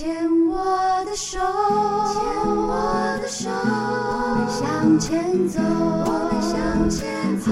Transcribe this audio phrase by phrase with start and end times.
[0.00, 0.08] 牵
[0.48, 2.22] 我的手，牵
[2.56, 7.50] 我的手，我们向前走，我们向前走。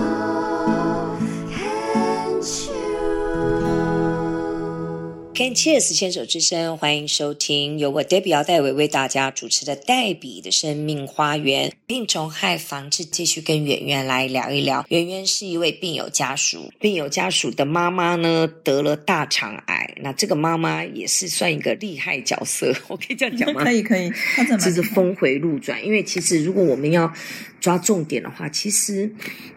[5.35, 14.85] Can Cheers 牵手之声，欢迎收听由我 Debbie 姚代伟为大家主持的《黛比的生命花园》病虫害防治，继续跟圆圆来聊一聊。
[14.89, 23.65] 圆圆是一位病友家属，病友家属的妈妈呢得了大肠癌，那这个妈妈也是算一个厉害角色， 我可以这样讲吗？
[23.65, 24.11] 可以可以，
[24.59, 25.85] 这是峰回路转。
[25.85, 27.13] 因为其实如果我们要
[27.61, 29.11] 抓重点的话，其实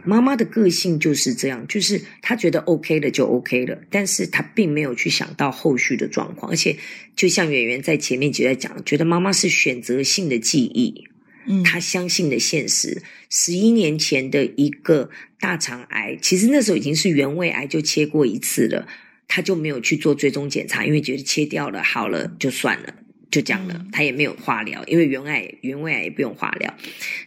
[0.04, 6.52] 妈妈的个性就是这样，就是她觉得 OK 了就 OK 了，但是她并没有去想到后续的状况。
[6.52, 6.76] 而且，
[7.16, 11.08] 就像圆圆在前面就在讲，觉得妈妈是选择性的记忆，
[11.48, 13.02] 嗯，她相信的现实。
[13.30, 18.86] 十一年前的一个大肠癌，其实那时候已经是原位癌，就切过一次了，
[19.28, 22.96] 她就没有去做追踪检查，因为觉得切掉了好了就算了。
[23.30, 26.76] 就讲了，他也没有化疗，因为原癌原位癌也不用化疗。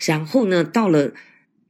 [0.04, 1.14] 然后呢，到了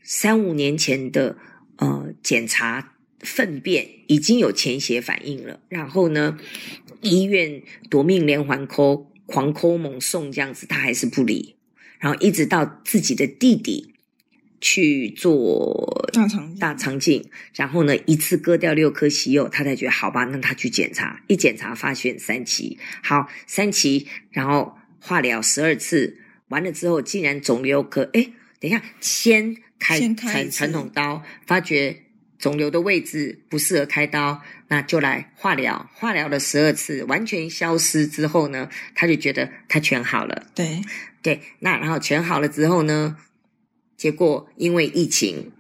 [0.03, 1.37] 三五年前的
[1.77, 6.37] 呃检查粪便已经有潜血反应了，然后呢，
[7.01, 11.55] 医院夺命连环 call 狂 call 猛送这样子，他还是不理。
[12.01, 13.94] 然后一直到自己的弟弟。
[14.65, 17.23] 去做大肠大肠镜，
[17.55, 26.17] 然后呢，一次割掉六颗息肉，他才觉得好吧，那他去检查，一检查发现三期，好三期，然后化疗十二次，
[26.49, 31.95] 完了之后竟然肿瘤可哎，等一下先开传传统刀，发觉
[32.39, 40.81] 肿瘤的位置不适合开刀，那就来化疗，化疗了十二次，完全消失之后呢，他就觉得他全好了，对。
[41.21, 43.17] 对，那然后全好了之后呢？
[43.97, 45.53] 结果因为疫情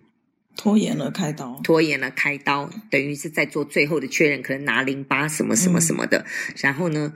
[0.56, 6.18] 拖延了开刀，拖延了开刀，等于是在做最后的确认，可能拿淋巴什么什么什么的。
[6.18, 7.12] 嗯、然后呢，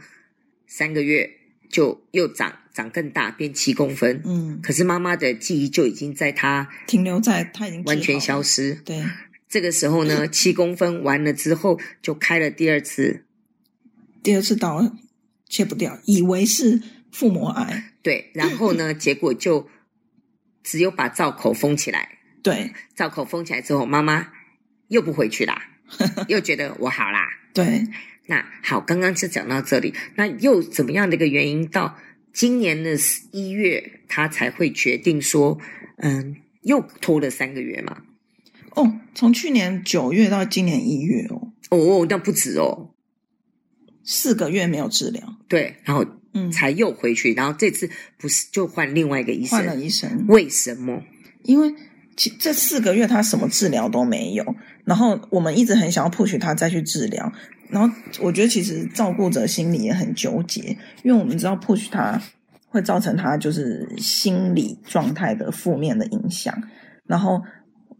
[0.66, 1.30] 三个月
[1.68, 4.22] 就又长长更大，变七公分。
[4.24, 8.74] 嗯，可是妈妈的记忆就已经在她停留在她已经完全消失。
[8.84, 9.04] 对，
[9.48, 13.24] 这个时候呢， 七公分完了之后就开了第二次，
[14.22, 14.96] 第二次刀
[15.48, 16.82] 切不掉，以为是
[17.12, 17.92] 腹膜癌。
[18.02, 19.68] 对，然后呢，结果就。
[20.68, 24.28] 只有把灶口封起来，对，灶口封起来之后，妈妈
[24.88, 25.62] 又不回去啦，
[26.28, 27.86] 又觉得我好啦，对。
[28.26, 31.66] 那好，刚刚是讲到这里，那又怎么样的一个原因？
[31.66, 31.96] 到
[32.34, 32.98] 今年的
[33.32, 35.58] 一月，他才会决定说，
[35.96, 38.02] 嗯，又拖了三个月嘛。
[38.72, 42.94] 哦，从去年九月到今年一月哦，哦，那不止哦，
[44.04, 46.04] 四个月没有治疗，对，然后。
[46.34, 49.58] 嗯，才又回去，然后这次不是就换另外一个医生？
[49.58, 51.02] 换了医生，为什么？
[51.42, 51.74] 因为
[52.16, 54.44] 其这四个月他什么治疗都没有，
[54.84, 57.32] 然后我们一直很想要 push 他再去治疗，
[57.70, 62.20] 然后我觉得其实照顾者心里也很纠结，因为我们知道 push 他
[62.68, 66.54] 会造成他就是心理状态的负面的影响，
[67.06, 67.40] 然后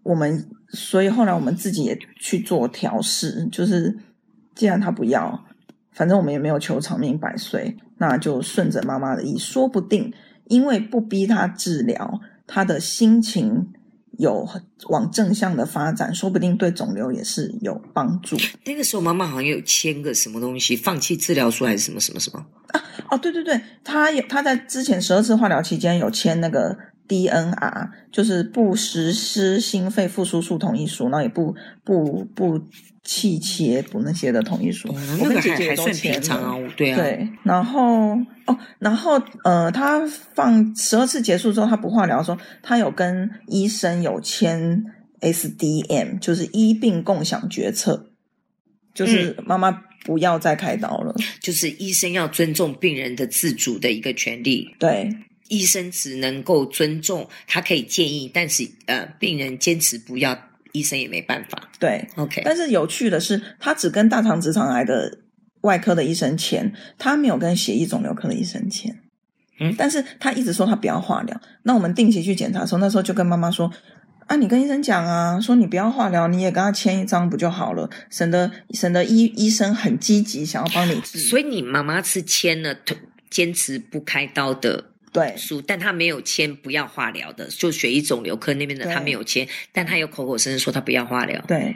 [0.03, 3.97] 我们所以后来我们自己也去做调试，就是
[4.55, 5.48] 既然他不要。
[5.99, 10.13] 反正我们也没有求长命百岁，那就顺着妈妈的意，说不定
[10.45, 13.73] 因为不逼她治疗，她的心情
[14.17, 14.49] 有
[14.91, 18.37] 往正向的发展，说不定对肿瘤也是有帮助。
[18.65, 22.81] 那个时候妈妈好像有签个什么东西，放弃治疗书还是什么什么什么啊？
[23.11, 31.55] 哦，对对对，她有她在之前十二次化疗期间有签那个 DNR，就是不实施心肺复苏术同意书，然后也不
[31.85, 32.61] 不不。
[33.05, 36.71] 气切补那些的同意书，嗯、我跟姐姐都签了、哦。
[36.77, 38.11] 对啊，对，然后
[38.45, 44.85] 哦，然后呃，他放十二次结束之后，他不化疗的时候，他有跟医生有签
[45.23, 48.11] SDM，就是医病共享决策，
[48.93, 49.71] 就是妈妈
[50.05, 54.69] 不要再开刀了，就是医生要尊重病人的自主的一个权利。
[54.79, 55.11] 对，
[55.49, 60.39] 医生只能够尊重，他可以建议，但是呃，病人坚持不要。
[60.73, 62.43] 医生也没办法，对，OK。
[62.45, 65.19] 但是有趣的是，他只跟大肠直肠癌的
[65.63, 68.95] 外科的医生签，他没有跟血液肿瘤科的医生签。
[69.59, 71.41] 嗯，但是他一直说他不要化疗。
[71.63, 73.73] 那我们定期去检查的时候，那时候就跟妈妈说
[74.29, 77.89] ：“啊，你跟医生讲啊，说你不要化疗，你也跟他签一张不就好了？
[78.11, 82.77] 省得省得医医生很积极想要帮你治。”所以你妈妈是签了
[83.31, 84.85] 坚持不开刀的。
[85.13, 85.35] 对，
[85.67, 91.43] 但他没有签不要化疗的，就血液肿瘤科那边的他没有签，但他又口口声声说他不要化疗。
[91.49, 91.75] 对，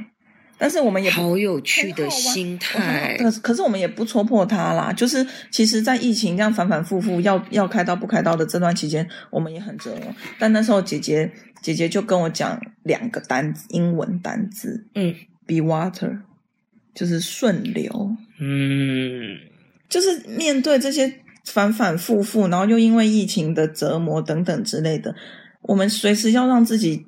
[0.58, 3.16] 但是我们也好有趣的心态。
[3.18, 10.14] 可是可是我们也不戳破他啦，就是其实，在疫情这样反反复复要要开刀不开刀的这段期间，我们也很折磨。
[10.38, 11.32] 但那时候姐姐
[11.62, 15.14] 姐姐就跟我讲两个单字，英文单字，嗯
[15.46, 16.20] ，be water，
[16.94, 19.38] 就是顺流，嗯，
[19.88, 21.21] 就是面对这些。
[21.44, 25.14] 反反复复，然后又因为疫情的折磨等等之类的，
[25.62, 27.06] 我们随时要让自己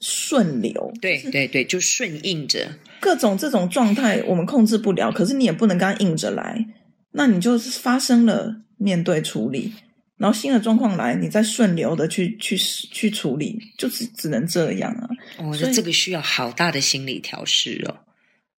[0.00, 0.92] 顺流。
[1.00, 2.68] 对对对，就顺应着
[3.00, 6.66] 各种这种状态，我们控制不了，可是你也不能跟他硬着来，
[7.12, 9.72] 那你就发生了，面对处理。
[10.18, 15.08] 然后新的状况来，你再顺流的去去去处理，就只只能这样啊。
[15.44, 17.94] 我觉得这个需要好大的心理调试哦。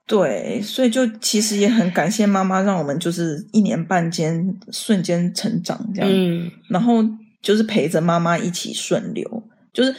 [0.08, 6.10] 对，所以就其实也很感谢妈妈，让我们就是一年半间瞬间成长这样。
[6.10, 6.94] 嗯，然后
[7.40, 9.94] 就是陪着妈妈一起顺流，就是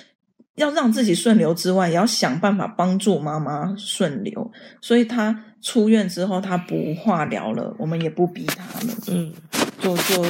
[0.56, 4.52] 要让自己顺流之外，也要想办法帮助妈妈顺流。
[4.82, 8.94] 所以她出院之后，她不化疗了，我们也不逼她了。
[9.08, 9.32] 嗯，
[9.80, 10.26] 就就。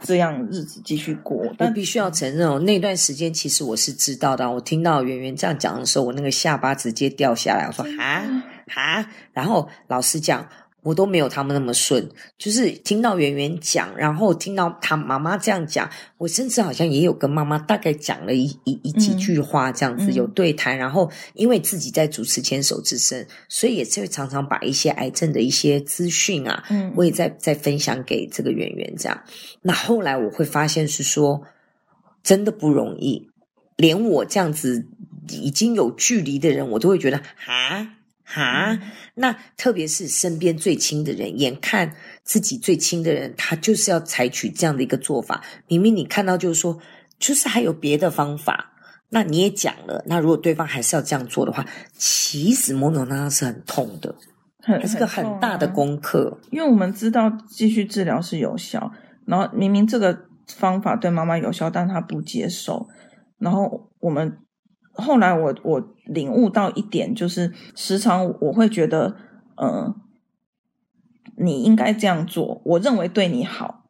[0.00, 4.48] 这样日子继续过，但我必须要承认哦，那段时间其实我是知道的。
[4.48, 7.66] 我听到圆圆这样讲的时候，我那个下巴直接掉下来。
[7.66, 8.22] 我说啊
[8.74, 10.48] 啊，然后老实讲。
[10.80, 20.78] 我都没有他们那么顺，就是听到圆圆讲，然后听到他妈妈这样讲，我甚至好像也有跟妈妈大概讲了一一一几句话，这样子、嗯、有对谈。
[20.78, 29.24] 然后因为自己在主持牵手之声，所以也是会常常把一些癌症的一些资讯啊，嗯，我也在在分享给这个圆圆这样。
[29.60, 31.42] 那后来我会发现是说，
[32.22, 33.28] 真的不容易，
[33.76, 34.86] 连我这样子
[35.28, 37.96] 已经有距离的人，我都会觉得啊。
[38.30, 38.78] 哈，
[39.14, 41.94] 那特别是身边最亲的人，眼看
[42.24, 45.42] 自己最亲的人，他就是要采取这样的一个做法。
[45.66, 46.78] 明明你看到就是说，
[47.18, 48.72] 就是还有别的方法，
[49.08, 50.04] 那你也讲了。
[50.06, 51.64] 那如果对方还是要这样做的话，
[51.96, 54.14] 其实某种程度上是很痛的，
[54.62, 56.38] 很是个很大的功课。
[56.50, 58.92] 因为我们知道继续治疗是有效，
[59.26, 62.86] 然后明明这个方法对妈妈有效，但她不接受，
[63.38, 64.36] 然后我们。
[64.98, 69.16] 后来我我领悟到一点，就是时常我会觉得，
[69.54, 69.96] 嗯、呃，
[71.36, 73.84] 你应该这样做，我认为对你好。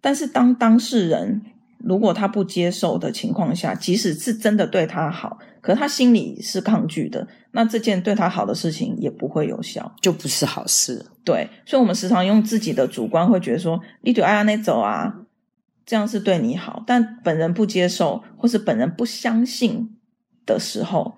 [0.00, 1.42] 但是当当事人
[1.78, 11.06] 如果他不接受的情况下，即使是真的对他好，可他心里是抗拒的，那这件对他好的事情也不会有效，就不是好事。
[11.24, 15.14] 对，所以我们时常用自己的主观会觉得说，你就爱按那走啊，
[15.86, 19.96] 这样是对你好，但本人不接受，或是本人不相信。
[20.46, 21.14] 的时候，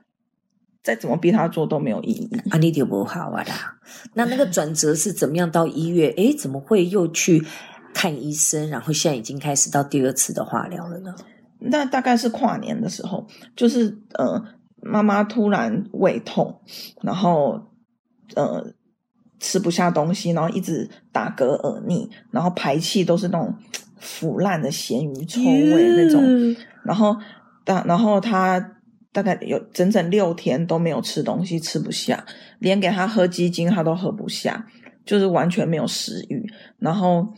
[0.83, 2.37] 再怎么逼他做都没有意义。
[2.51, 3.79] 啊，你就不好啊啦。
[4.15, 5.51] 那那个转折是怎么样？
[5.51, 7.43] 到医院，诶，怎么会又去
[7.93, 8.69] 看医生？
[8.69, 11.15] 然后现在已经开始到第二次的化疗了呢？
[11.59, 13.27] 那大概是跨年的时候，
[13.57, 14.43] 就是呃，
[14.83, 16.61] 妈妈突然胃痛，
[17.03, 17.61] 然后
[18.35, 18.73] 呃
[19.41, 23.55] 吃不下东西，然后一直打嗝、耳逆，然后排气都是那种
[23.99, 27.17] 腐烂的咸鱼臭味那种，嗯、然后
[27.65, 28.73] 但然后他。
[29.15, 32.27] 大概有整整六天都没有吃东西，吃不下，
[32.59, 34.67] 连给他喝鸡精他都喝不下，
[35.07, 36.45] 就是完全没有食欲。
[36.81, 37.33] 然后，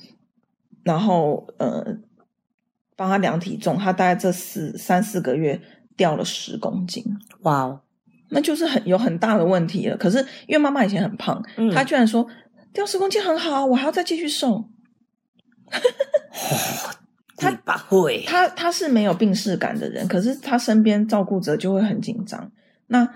[0.82, 1.98] 然后呃，
[2.96, 5.60] 帮他量体重，他大概这四三四个月
[5.98, 7.04] 掉了十公斤，
[7.42, 7.82] 哇哦，
[8.30, 9.98] 那就是很有很大的问题了。
[9.98, 12.26] 可是因为妈妈以前很胖，嗯、他居然说
[12.72, 14.64] 掉十公斤很好，我还要再继续瘦。
[17.36, 22.50] 他会，他他是没有病逝感的人，可是他身边照顾者就会很紧张。
[22.86, 23.06] 那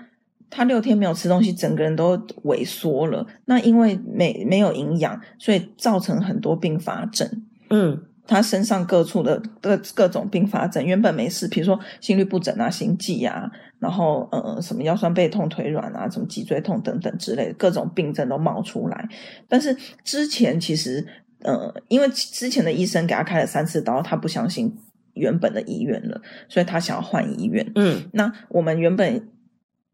[0.49, 3.25] 他六天没有吃东西，整个人都萎缩了。
[3.45, 7.27] 那因为没没有营养，所以造成很多并发症。
[7.69, 19.09] 嗯，他身上各处的各各种并发症，原本没事，比如说心律不整啊、心悸啊，然后呃什么腰酸背痛、腿软啊、什么脊椎痛等等之类的各种病症都冒出来。
[19.47, 21.07] 但是之前其实。
[21.43, 24.75] 呃，因为之前的医生给他开了三次刀，他不相信
[25.13, 27.71] 原本的医院了，所以他想要换医院。
[27.75, 29.27] 嗯，那我们原本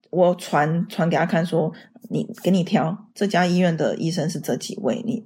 [0.09, 1.71] 我传传给他看说，
[2.09, 5.23] 你给你挑这家医院的医生是这几位，你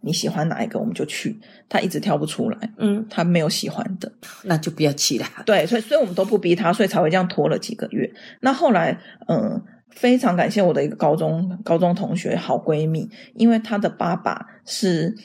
[0.00, 1.40] 你喜欢哪一个我们就去。
[1.68, 4.12] 他一直挑不出来，嗯，他没有喜欢的，
[4.44, 5.26] 那就不要去了。
[5.46, 8.12] 对，所以所以我们都不逼他，所以才会这样拖了几个月。
[8.40, 8.98] 那后来，
[9.28, 15.16] 嗯、呃，非常感谢我的一个高中高中同学好闺蜜，因为她的爸爸是。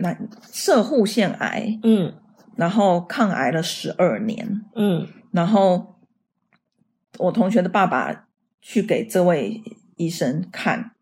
[0.00, 0.16] 那
[0.52, 2.12] 射护腺癌，嗯，
[2.56, 5.96] 然后抗癌了十二年，嗯，然后
[7.18, 8.26] 我同学的爸爸
[8.60, 9.62] 去给这位
[9.96, 10.92] 医生看，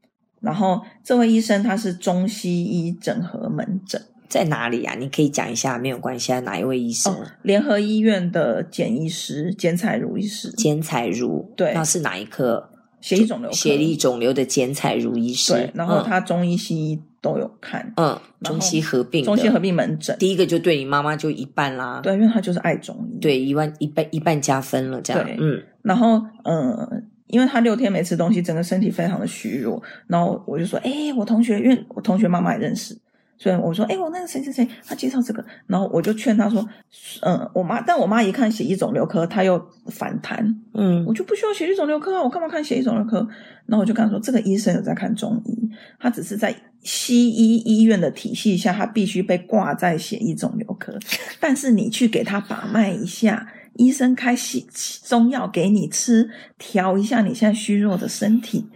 [0.41, 4.95] 然后这位医生他是中西医整合门诊，在哪里啊？
[4.95, 6.41] 你可以讲一下，没有关系啊。
[6.41, 7.15] 哪一位医生？
[7.15, 12.71] 哦，联合医院的简医师简彩如医师，简彩如，对，那是哪一科？
[13.01, 32.97] 血液肿瘤，血液肿瘤的简彩如医师，对，然后他中医西医都有看，嗯，中西合并，中西合并门诊，第一个就对你妈妈就一半啦，对，因为她就是爱中医，对，一万一半一半加分了，这样，对，嗯，然后嗯，因为她六天没吃东西，整个身体非常的虚弱，然后我就说，哎，我同学，因为我同学妈妈也认识，
[33.37, 36.65] 所以我说，哎，我那个谁谁谁，他介绍这个，然后我就劝他说，
[37.23, 43.27] 嗯，我妈，但我妈一看血液肿瘤科，她又反弹，嗯，我就不需要血液肿瘤科啊，我干嘛看血液肿瘤科？
[43.67, 45.58] 然后我就跟他说，这个医生有在看中医，
[45.99, 50.99] 他只是在西医医院的体系下，他必须被挂在血液肿瘤科，
[51.41, 54.67] 但是你去给他把脉一下，医生开西
[55.05, 58.67] 中药给你吃，调一下你现在虚弱的身体，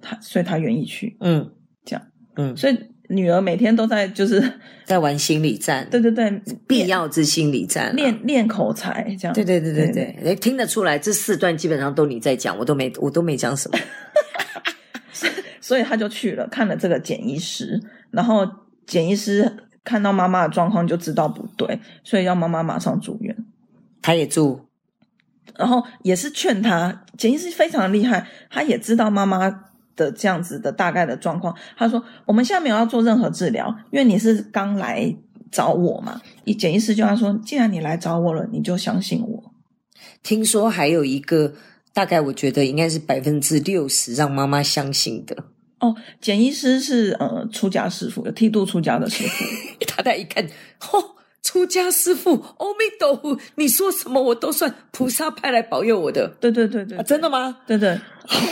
[0.00, 1.50] 他所以他愿意去，嗯，
[1.84, 2.02] 这样，
[2.36, 2.78] 嗯，所以。
[3.12, 4.40] 女儿每天都在就是
[4.86, 6.30] 在玩心理战，对对对，
[6.68, 9.34] 必要之心理战，练练口才这样。
[9.34, 13.78] 对对对对对，哎，听得出来，这四段基本上都你在讲，我都没我都没讲什么。
[15.70, 18.44] 所以他就去了，看了这个简医师，然后
[18.88, 23.36] 简医师看到妈妈的状况就知道不对，所以要妈妈马上住院。
[24.02, 24.66] 他也住，
[25.56, 29.66] 然后也是劝他，简医师非常厉害，他也知道妈妈。
[29.96, 35.14] 的这样子的大概的状况，他说：“我们现在没有要做任何治疗，因为你是刚来
[35.52, 39.52] 找我嘛。”一简医师就他说：“既然你来找我了，你就相信我。”
[40.22, 41.52] 听说还有一个
[41.92, 45.36] 大概，我觉得应该是百分之六十让妈妈相信的
[45.80, 45.94] 哦。
[46.20, 49.44] 简医师是呃出家师傅，有剃度出家的师父。
[49.86, 50.46] 他在一看，
[50.80, 51.04] 嚯、哦！
[51.42, 56.28] 出家师傅，阿弥陀佛，你说什么我都算菩萨派来保佑我的。
[56.38, 57.56] 对对对对，啊、真的吗？
[57.66, 57.98] 对对，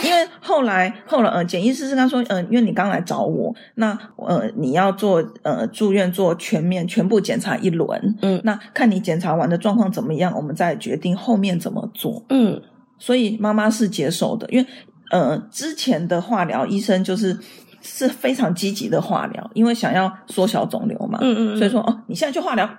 [0.03, 12.25] 因为后来后来呃，简医师是他说，嗯、呃，因为你刚来找我，那呃，你要做呃住院做全面全部检查一轮，嗯，那看你检查完的状况怎么样，我们再决定后面怎么做。
[12.29, 12.59] 嗯，
[12.97, 14.67] 所以妈妈是接受的，因为
[15.09, 17.37] 呃之前的化疗医生就是
[17.81, 22.69] 是非常积极的化疗，因为想要缩小肿瘤嘛，嗯，嗯嗯，所以说哦，你现在去化疗。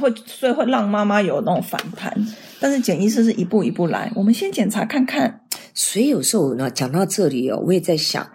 [0.00, 2.10] 会，所以会让妈妈有那种反弹，
[2.58, 5.42] 但是简医师是一步一步来，我们先检查看看。
[5.74, 8.30] 所以有时候呢，讲到这里哦，我也在想，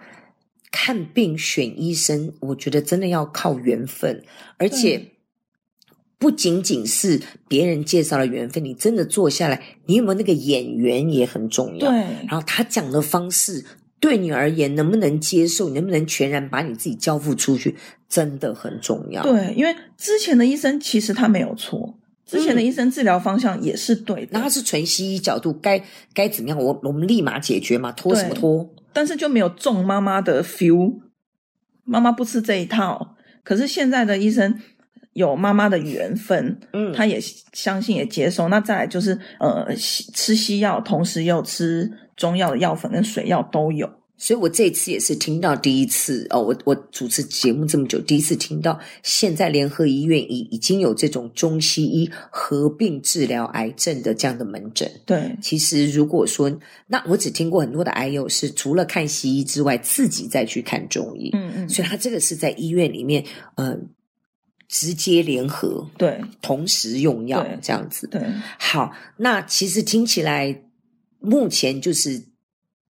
[0.70, 4.22] 看病选医生，我觉得真的要靠缘分，
[4.56, 5.14] 而且
[6.18, 11.90] 不仅仅是别人介绍的缘分，你真的坐下来，你有没有那个眼缘也很重要。
[11.90, 11.98] 对，
[12.28, 13.64] 然后他讲的方式。
[14.00, 15.70] 对你而言，能不能接受？
[15.70, 17.74] 你能不能全然把你自己交付出去，
[18.08, 19.24] 真的很重要。
[19.24, 24.28] 对，因为之前的医生其实他没有错，之前的医生治疗方向也是对的。
[24.30, 25.82] 那、嗯、他是纯西医角度，该
[26.14, 26.56] 该怎么样？
[26.56, 28.72] 我我们立马解决嘛，拖什么拖？
[28.92, 31.00] 但是就没有中妈妈的 feel，
[31.82, 33.16] 妈妈不吃这一套。
[33.42, 34.60] 可是现在的医生
[35.18, 37.20] 有妈妈的缘分，嗯，他也
[37.52, 38.48] 相信也接受。
[38.48, 41.90] 那再来就是呃，吃西药，同时又吃。
[42.18, 54.90] 中药的药粉跟水药都有，所以我这次也是听到第一次哦，我我主持节目这么久，第一次听到现在联合医院已已经有这种中西医合并治疗癌症的这样的门诊。
[55.06, 56.50] 对，其实如果说
[56.88, 61.30] 那我只听过很多的癌友是除了看西医之外，自己再去看中医。
[61.34, 63.78] 嗯嗯，所以他这个是在医院里面，嗯、呃，
[64.68, 68.06] 直接联合，对，同时用药这样子。
[68.06, 68.22] 对，
[68.58, 70.62] 好，那其实听起来。
[71.20, 72.26] 目前就是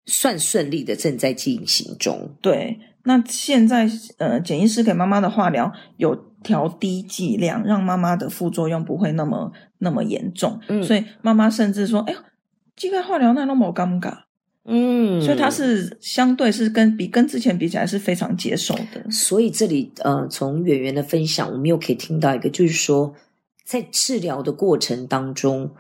[0.05, 2.37] 算顺利的，正在进行中。
[2.43, 10.61] 对，那现在呃，简医师给妈妈的化疗有调低剂量，让妈妈的副作用不会那么那么严重。
[10.69, 12.19] 嗯，所以妈妈甚至说：“哎呦，
[12.77, 14.25] 这个化疗那那么尴尬。”
[14.69, 19.11] 嗯，所以他是相对是跟比跟之前比起来是非常接受的。
[19.11, 23.15] 所以这里呃，从圆圆的分享，我们又可以听到一个，就是说
[23.65, 25.71] 在治疗的过程当中。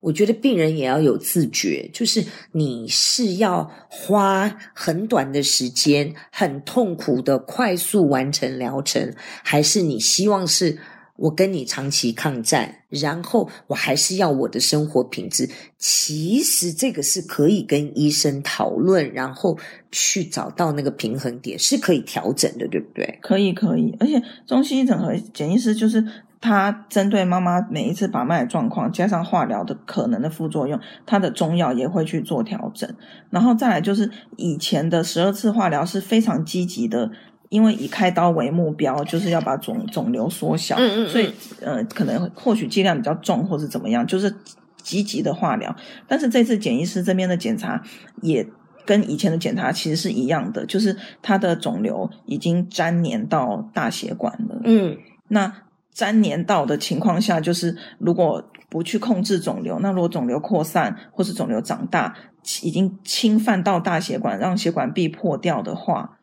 [0.00, 10.78] 我觉得病人也要有自觉，就是你是要花很短的时间、很痛苦的快速完成疗程，还是你希望是
[11.18, 15.50] 我跟你长期抗战，然后我还是要我的生活品质？
[15.76, 19.58] 其实这个是可以跟医生讨论，然后
[19.90, 23.18] 去找到那个平衡点，是可以调整的，对不对？
[23.20, 23.94] 可以，可以。
[24.00, 26.04] 而且中西医整合简医师就是。
[26.40, 32.88] 他针对妈妈每一次把脉的状况，加上化疗的可能的副作用，他的中药也会去做调整。
[33.28, 37.10] 然后再来就是以前的十二次化疗是非常积极的，
[37.48, 44.34] 因为以开刀为目标，就是要把肿肿瘤缩小，嗯嗯嗯，所以呃可能或许剂量比较重，或是怎么样，就是
[44.82, 45.74] 积极的化疗。
[46.06, 47.82] 但是这次检医师这边的检查
[48.22, 48.46] 也
[48.84, 54.60] 跟以前的检查其实是一样的，就是他的肿瘤已经粘连到大血管了。
[54.64, 54.96] 嗯，
[55.28, 55.52] 那。
[55.94, 58.40] 粘连到的情况下，就是如果
[58.70, 62.14] 不去控制肿瘤，那如果肿瘤扩散或是肿瘤长大，
[62.62, 66.17] 已经侵犯到大血管，让血管壁破掉的话，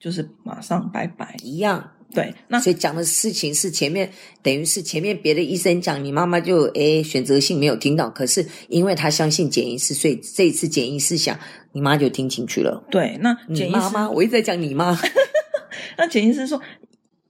[0.00, 1.92] 就是马上拜拜一样。
[2.12, 4.10] 对，那所以讲的事情是前面
[4.42, 11.38] 等于是前面别的医生讲，你妈妈就诶选择性没有听到，可是因为她相信简医师，所以这一次简医师想
[11.72, 12.82] 你妈就听进去了。
[12.90, 14.98] 对，那简医师，你妈妈，我一直在讲你妈，
[15.96, 16.60] 那简医师说。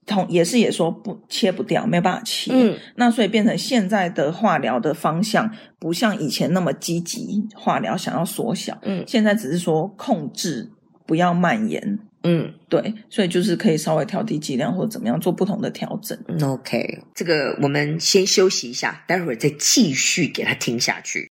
[0.06, 2.50] 同也是也说不切不掉，没有办法切。
[2.52, 5.48] 嗯，那所以变成现在的化疗的方向
[5.78, 8.76] 不像以前那么积极，化疗想要缩小。
[8.82, 10.68] 嗯，现在只是说控制
[11.06, 12.00] 不要蔓延。
[12.22, 16.18] 嗯，对，所以就是可以稍微调低剂量或者怎么样做不同的调整。
[16.42, 21.30] OK，这个我们先休息一下，待会儿再继续给他听下去。